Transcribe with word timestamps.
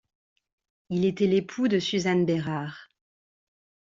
Il 0.89 1.05
était 1.05 1.27
l'époux 1.27 1.67
de 1.67 1.77
Suzanne 1.77 2.25
Bérard. 2.25 2.89